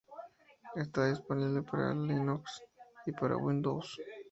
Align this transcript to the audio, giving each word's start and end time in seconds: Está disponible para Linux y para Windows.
Está 0.75 1.05
disponible 1.05 1.61
para 1.61 1.93
Linux 1.93 2.63
y 3.05 3.11
para 3.11 3.37
Windows. 3.37 3.99